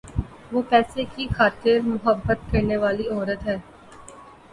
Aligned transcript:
وہ 0.51 0.61
پیسے 0.69 1.03
کی 1.05 1.27
خاطر 1.37 1.75
مُحبت 1.83 2.39
کرنے 2.51 2.77
والی 2.77 3.07
عورت 3.09 3.41
ہے۔` 3.47 3.57